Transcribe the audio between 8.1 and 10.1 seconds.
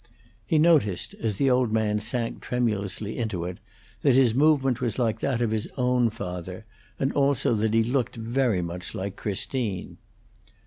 very much like Christine.